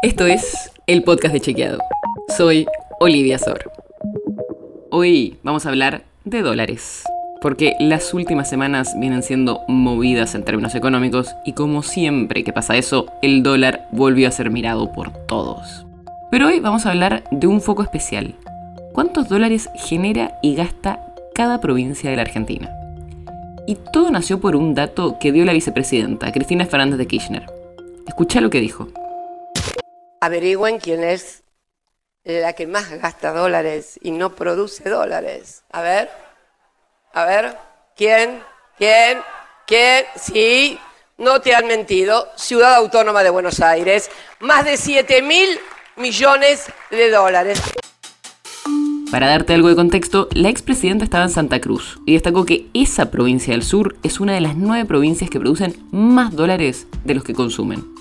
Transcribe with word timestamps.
Esto 0.00 0.26
es 0.26 0.70
el 0.86 1.02
podcast 1.02 1.34
de 1.34 1.40
Chequeado. 1.40 1.80
Soy 2.36 2.68
Olivia 3.00 3.36
Sor. 3.36 3.72
Hoy 4.92 5.38
vamos 5.42 5.66
a 5.66 5.70
hablar 5.70 6.04
de 6.24 6.42
dólares, 6.42 7.02
porque 7.42 7.74
las 7.80 8.14
últimas 8.14 8.48
semanas 8.48 8.94
vienen 8.96 9.24
siendo 9.24 9.62
movidas 9.66 10.36
en 10.36 10.44
términos 10.44 10.76
económicos 10.76 11.34
y 11.44 11.54
como 11.54 11.82
siempre 11.82 12.44
que 12.44 12.52
pasa 12.52 12.76
eso, 12.76 13.06
el 13.22 13.42
dólar 13.42 13.88
volvió 13.90 14.28
a 14.28 14.30
ser 14.30 14.52
mirado 14.52 14.92
por 14.92 15.10
todos. 15.26 15.84
Pero 16.30 16.46
hoy 16.46 16.60
vamos 16.60 16.86
a 16.86 16.90
hablar 16.90 17.24
de 17.32 17.48
un 17.48 17.60
foco 17.60 17.82
especial. 17.82 18.36
¿Cuántos 18.92 19.28
dólares 19.28 19.68
genera 19.74 20.38
y 20.44 20.54
gasta 20.54 21.12
cada 21.34 21.60
provincia 21.60 22.08
de 22.08 22.14
la 22.14 22.22
Argentina? 22.22 22.70
Y 23.66 23.76
todo 23.92 24.12
nació 24.12 24.40
por 24.40 24.54
un 24.54 24.76
dato 24.76 25.18
que 25.18 25.32
dio 25.32 25.44
la 25.44 25.54
vicepresidenta, 25.54 26.30
Cristina 26.30 26.66
Fernández 26.66 26.98
de 26.98 27.08
Kirchner. 27.08 27.46
Escucha 28.06 28.40
lo 28.40 28.48
que 28.48 28.60
dijo. 28.60 28.86
Averigüen 30.20 30.78
quién 30.78 31.04
es 31.04 31.42
la 32.24 32.52
que 32.52 32.66
más 32.66 32.90
gasta 32.90 33.32
dólares 33.32 33.98
y 34.02 34.10
no 34.10 34.34
produce 34.34 34.88
dólares. 34.88 35.62
A 35.70 35.80
ver, 35.80 36.10
a 37.12 37.24
ver, 37.24 37.56
¿quién? 37.96 38.42
¿Quién? 38.76 39.18
¿Quién? 39.66 40.04
Sí, 40.16 40.78
no 41.16 41.40
te 41.40 41.54
han 41.54 41.66
mentido. 41.66 42.28
Ciudad 42.36 42.74
Autónoma 42.74 43.22
de 43.22 43.30
Buenos 43.30 43.60
Aires, 43.60 44.10
más 44.40 44.64
de 44.64 44.76
7 44.76 45.22
mil 45.22 45.58
millones 45.96 46.66
de 46.90 47.10
dólares. 47.10 47.60
Para 49.10 49.28
darte 49.28 49.54
algo 49.54 49.68
de 49.68 49.76
contexto, 49.76 50.28
la 50.32 50.50
expresidenta 50.50 51.04
estaba 51.04 51.24
en 51.24 51.30
Santa 51.30 51.60
Cruz 51.60 51.98
y 52.04 52.12
destacó 52.12 52.44
que 52.44 52.66
esa 52.74 53.10
provincia 53.10 53.54
del 53.54 53.62
sur 53.62 53.96
es 54.02 54.20
una 54.20 54.34
de 54.34 54.42
las 54.42 54.54
nueve 54.54 54.84
provincias 54.84 55.30
que 55.30 55.40
producen 55.40 55.74
más 55.90 56.36
dólares 56.36 56.86
de 57.04 57.14
los 57.14 57.24
que 57.24 57.32
consumen. 57.32 57.97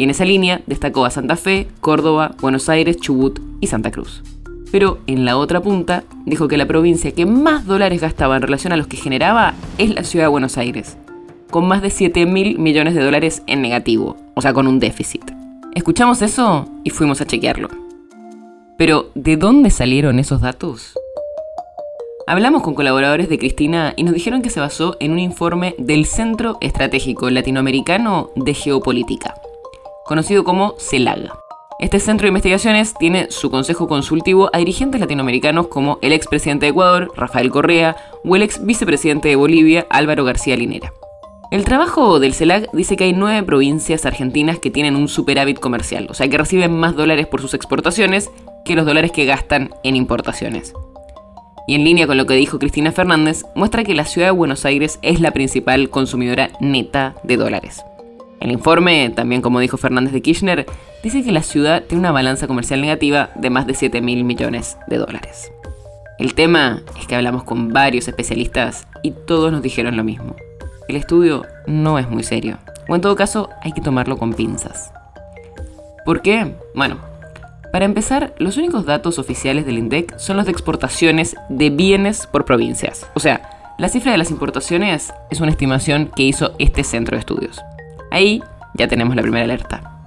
Y 0.00 0.04
en 0.04 0.08
esa 0.08 0.24
línea 0.24 0.62
destacó 0.66 1.04
a 1.04 1.10
Santa 1.10 1.36
Fe, 1.36 1.68
Córdoba, 1.82 2.34
Buenos 2.40 2.70
Aires, 2.70 2.96
Chubut 2.96 3.38
y 3.60 3.66
Santa 3.66 3.90
Cruz. 3.90 4.22
Pero 4.72 5.00
en 5.06 5.26
la 5.26 5.36
otra 5.36 5.60
punta 5.60 6.04
dijo 6.24 6.48
que 6.48 6.56
la 6.56 6.64
provincia 6.64 7.12
que 7.12 7.26
más 7.26 7.66
dólares 7.66 8.00
gastaba 8.00 8.36
en 8.36 8.40
relación 8.40 8.72
a 8.72 8.78
los 8.78 8.86
que 8.86 8.96
generaba 8.96 9.52
es 9.76 9.94
la 9.94 10.02
ciudad 10.02 10.24
de 10.24 10.30
Buenos 10.30 10.56
Aires, 10.56 10.96
con 11.50 11.68
más 11.68 11.82
de 11.82 11.90
7 11.90 12.24
mil 12.24 12.58
millones 12.58 12.94
de 12.94 13.04
dólares 13.04 13.42
en 13.46 13.60
negativo, 13.60 14.16
o 14.32 14.40
sea, 14.40 14.54
con 14.54 14.66
un 14.68 14.80
déficit. 14.80 15.32
Escuchamos 15.74 16.22
eso 16.22 16.66
y 16.82 16.88
fuimos 16.88 17.20
a 17.20 17.26
chequearlo. 17.26 17.68
Pero, 18.78 19.10
¿de 19.14 19.36
dónde 19.36 19.68
salieron 19.68 20.18
esos 20.18 20.40
datos? 20.40 20.94
Hablamos 22.26 22.62
con 22.62 22.72
colaboradores 22.74 23.28
de 23.28 23.38
Cristina 23.38 23.92
y 23.96 24.04
nos 24.04 24.14
dijeron 24.14 24.40
que 24.40 24.48
se 24.48 24.60
basó 24.60 24.96
en 24.98 25.12
un 25.12 25.18
informe 25.18 25.74
del 25.76 26.06
Centro 26.06 26.56
Estratégico 26.62 27.28
Latinoamericano 27.28 28.30
de 28.36 28.54
Geopolítica, 28.54 29.34
conocido 30.10 30.42
como 30.42 30.74
CELAG. 30.76 31.30
Este 31.78 32.00
centro 32.00 32.24
de 32.24 32.30
investigaciones 32.30 32.94
tiene 32.98 33.30
su 33.30 33.48
consejo 33.48 33.86
consultivo 33.86 34.50
a 34.52 34.58
dirigentes 34.58 35.00
latinoamericanos 35.00 35.68
como 35.68 36.00
el 36.02 36.12
expresidente 36.12 36.66
de 36.66 36.70
Ecuador, 36.70 37.12
Rafael 37.14 37.48
Correa, 37.48 37.94
o 38.24 38.34
el 38.34 38.42
ex 38.42 38.66
vicepresidente 38.66 39.28
de 39.28 39.36
Bolivia, 39.36 39.86
Álvaro 39.88 40.24
García 40.24 40.56
Linera. 40.56 40.92
El 41.52 41.64
trabajo 41.64 42.18
del 42.18 42.34
CELAG 42.34 42.72
dice 42.72 42.96
que 42.96 43.04
hay 43.04 43.12
nueve 43.12 43.44
provincias 43.44 44.04
argentinas 44.04 44.58
que 44.58 44.72
tienen 44.72 44.96
un 44.96 45.06
superávit 45.06 45.60
comercial, 45.60 46.08
o 46.10 46.14
sea 46.14 46.26
que 46.26 46.38
reciben 46.38 46.76
más 46.76 46.96
dólares 46.96 47.28
por 47.28 47.40
sus 47.40 47.54
exportaciones 47.54 48.32
que 48.64 48.74
los 48.74 48.86
dólares 48.86 49.12
que 49.12 49.26
gastan 49.26 49.70
en 49.84 49.94
importaciones. 49.94 50.74
Y 51.68 51.76
en 51.76 51.84
línea 51.84 52.08
con 52.08 52.16
lo 52.16 52.26
que 52.26 52.34
dijo 52.34 52.58
Cristina 52.58 52.90
Fernández, 52.90 53.44
muestra 53.54 53.84
que 53.84 53.94
la 53.94 54.06
ciudad 54.06 54.26
de 54.26 54.32
Buenos 54.32 54.64
Aires 54.64 54.98
es 55.02 55.20
la 55.20 55.30
principal 55.30 55.88
consumidora 55.88 56.50
neta 56.58 57.14
de 57.22 57.36
dólares. 57.36 57.84
El 58.40 58.50
informe, 58.50 59.10
también 59.10 59.42
como 59.42 59.60
dijo 59.60 59.76
Fernández 59.76 60.12
de 60.12 60.22
Kirchner, 60.22 60.66
dice 61.02 61.22
que 61.22 61.30
la 61.30 61.42
ciudad 61.42 61.82
tiene 61.84 62.00
una 62.00 62.12
balanza 62.12 62.46
comercial 62.46 62.80
negativa 62.80 63.30
de 63.34 63.50
más 63.50 63.66
de 63.66 63.74
7 63.74 64.00
mil 64.00 64.24
millones 64.24 64.78
de 64.86 64.96
dólares. 64.96 65.52
El 66.18 66.34
tema 66.34 66.82
es 66.98 67.06
que 67.06 67.14
hablamos 67.14 67.44
con 67.44 67.68
varios 67.72 68.08
especialistas 68.08 68.86
y 69.02 69.12
todos 69.12 69.52
nos 69.52 69.62
dijeron 69.62 69.96
lo 69.96 70.04
mismo. 70.04 70.36
El 70.88 70.96
estudio 70.96 71.46
no 71.66 71.98
es 71.98 72.08
muy 72.08 72.22
serio, 72.22 72.58
o 72.88 72.94
en 72.94 73.00
todo 73.02 73.14
caso 73.14 73.50
hay 73.62 73.72
que 73.72 73.82
tomarlo 73.82 74.16
con 74.16 74.32
pinzas. 74.32 74.92
¿Por 76.04 76.22
qué? 76.22 76.56
Bueno, 76.74 76.98
para 77.72 77.84
empezar, 77.84 78.34
los 78.38 78.56
únicos 78.56 78.84
datos 78.84 79.18
oficiales 79.18 79.64
del 79.64 79.78
INDEC 79.78 80.18
son 80.18 80.36
los 80.36 80.46
de 80.46 80.52
exportaciones 80.52 81.36
de 81.48 81.70
bienes 81.70 82.26
por 82.26 82.44
provincias. 82.44 83.06
O 83.14 83.20
sea, 83.20 83.74
la 83.78 83.88
cifra 83.88 84.12
de 84.12 84.18
las 84.18 84.30
importaciones 84.30 85.12
es 85.30 85.40
una 85.40 85.52
estimación 85.52 86.10
que 86.16 86.24
hizo 86.24 86.52
este 86.58 86.82
centro 86.84 87.16
de 87.16 87.20
estudios. 87.20 87.60
Ahí 88.10 88.42
ya 88.74 88.88
tenemos 88.88 89.16
la 89.16 89.22
primera 89.22 89.44
alerta. 89.44 90.02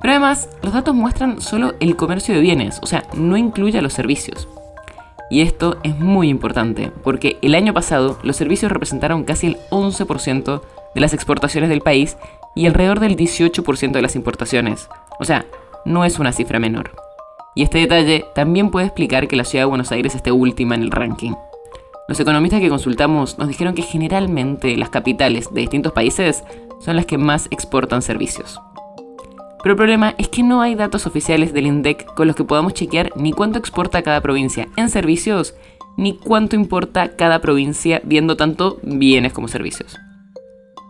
Pero 0.00 0.12
además, 0.12 0.48
los 0.62 0.72
datos 0.72 0.94
muestran 0.94 1.40
solo 1.40 1.74
el 1.78 1.96
comercio 1.96 2.34
de 2.34 2.40
bienes, 2.40 2.80
o 2.82 2.86
sea, 2.86 3.04
no 3.14 3.36
incluye 3.36 3.78
a 3.78 3.82
los 3.82 3.92
servicios. 3.92 4.48
Y 5.30 5.40
esto 5.40 5.78
es 5.82 5.98
muy 5.98 6.28
importante, 6.28 6.90
porque 7.04 7.38
el 7.40 7.54
año 7.54 7.72
pasado 7.72 8.18
los 8.22 8.36
servicios 8.36 8.70
representaron 8.70 9.24
casi 9.24 9.46
el 9.46 9.56
11% 9.70 10.60
de 10.94 11.00
las 11.00 11.14
exportaciones 11.14 11.70
del 11.70 11.80
país 11.80 12.18
y 12.54 12.66
alrededor 12.66 13.00
del 13.00 13.16
18% 13.16 13.92
de 13.92 14.02
las 14.02 14.16
importaciones. 14.16 14.88
O 15.18 15.24
sea, 15.24 15.46
no 15.84 16.04
es 16.04 16.18
una 16.18 16.32
cifra 16.32 16.58
menor. 16.58 16.92
Y 17.54 17.62
este 17.62 17.78
detalle 17.78 18.26
también 18.34 18.70
puede 18.70 18.86
explicar 18.86 19.28
que 19.28 19.36
la 19.36 19.44
ciudad 19.44 19.62
de 19.62 19.70
Buenos 19.70 19.92
Aires 19.92 20.14
esté 20.14 20.32
última 20.32 20.74
en 20.74 20.82
el 20.82 20.90
ranking. 20.90 21.32
Los 22.08 22.18
economistas 22.18 22.60
que 22.60 22.68
consultamos 22.68 23.38
nos 23.38 23.48
dijeron 23.48 23.74
que 23.74 23.82
generalmente 23.82 24.76
las 24.76 24.90
capitales 24.90 25.52
de 25.52 25.60
distintos 25.60 25.92
países 25.92 26.42
son 26.80 26.96
las 26.96 27.06
que 27.06 27.16
más 27.16 27.46
exportan 27.50 28.02
servicios. 28.02 28.60
Pero 29.62 29.74
el 29.74 29.76
problema 29.76 30.14
es 30.18 30.28
que 30.28 30.42
no 30.42 30.60
hay 30.60 30.74
datos 30.74 31.06
oficiales 31.06 31.52
del 31.52 31.66
INDEC 31.66 32.12
con 32.14 32.26
los 32.26 32.34
que 32.34 32.42
podamos 32.42 32.74
chequear 32.74 33.12
ni 33.14 33.32
cuánto 33.32 33.60
exporta 33.60 34.02
cada 34.02 34.20
provincia 34.20 34.66
en 34.76 34.88
servicios, 34.88 35.54
ni 35.96 36.16
cuánto 36.16 36.56
importa 36.56 37.14
cada 37.14 37.40
provincia 37.40 38.00
viendo 38.04 38.36
tanto 38.36 38.80
bienes 38.82 39.32
como 39.32 39.46
servicios. 39.46 39.96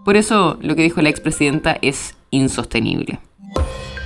Por 0.06 0.16
eso 0.16 0.58
lo 0.62 0.74
que 0.74 0.82
dijo 0.82 1.02
la 1.02 1.10
expresidenta 1.10 1.76
es 1.82 2.16
insostenible. 2.30 3.20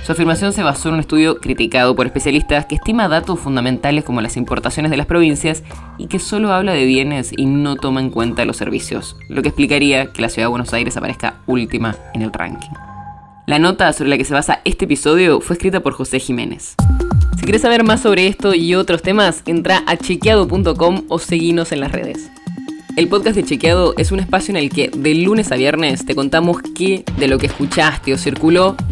Su 0.07 0.13
afirmación 0.13 0.53
se 0.53 0.63
basó 0.63 0.87
en 0.87 0.93
un 0.93 1.01
estudio 1.01 1.41
criticado 1.41 1.93
por 1.93 2.05
especialistas 2.05 2.65
que 2.65 2.75
estima 2.75 3.09
datos 3.09 3.41
fundamentales 3.41 4.05
como 4.05 4.21
las 4.21 4.37
importaciones 4.37 4.89
de 4.89 4.95
las 4.95 5.05
provincias 5.05 5.63
y 5.97 6.07
que 6.07 6.17
solo 6.17 6.53
habla 6.53 6.71
de 6.71 6.85
bienes 6.85 7.33
y 7.35 7.45
no 7.45 7.75
toma 7.75 7.99
en 7.99 8.09
cuenta 8.09 8.45
los 8.45 8.55
servicios, 8.55 9.17
lo 9.27 9.41
que 9.41 9.49
explicaría 9.49 10.13
que 10.13 10.21
la 10.21 10.29
ciudad 10.29 10.45
de 10.45 10.51
Buenos 10.51 10.73
Aires 10.73 10.95
aparezca 10.95 11.41
última 11.45 11.97
en 12.13 12.21
el 12.21 12.31
ranking. 12.31 12.69
La 13.47 13.59
nota 13.59 13.91
sobre 13.91 14.09
la 14.09 14.17
que 14.17 14.23
se 14.23 14.33
basa 14.33 14.61
este 14.63 14.85
episodio 14.85 15.41
fue 15.41 15.55
escrita 15.55 15.81
por 15.81 15.91
José 15.91 16.21
Jiménez. 16.21 16.75
Si 17.37 17.43
quieres 17.43 17.63
saber 17.63 17.83
más 17.83 17.99
sobre 17.99 18.27
esto 18.27 18.55
y 18.55 18.75
otros 18.75 19.01
temas, 19.01 19.43
entra 19.45 19.83
a 19.87 19.97
chequeado.com 19.97 21.01
o 21.09 21.19
seguinos 21.19 21.73
en 21.73 21.81
las 21.81 21.91
redes. 21.91 22.31
El 22.95 23.09
podcast 23.09 23.35
de 23.35 23.43
Chequeado 23.43 23.93
es 23.97 24.13
un 24.13 24.19
espacio 24.19 24.53
en 24.53 24.57
el 24.57 24.69
que 24.69 24.89
de 24.89 25.15
lunes 25.15 25.51
a 25.51 25.55
viernes 25.55 26.05
te 26.05 26.15
contamos 26.15 26.59
qué 26.75 27.03
de 27.19 27.27
lo 27.27 27.37
que 27.37 27.47
escuchaste 27.47 28.13
o 28.13 28.17
circuló 28.17 28.77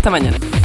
Hasta 0.00 0.08
mañana. 0.10 0.59